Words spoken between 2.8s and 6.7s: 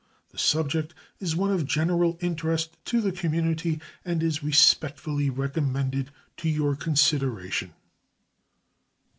to the community, and is respectfully recommended to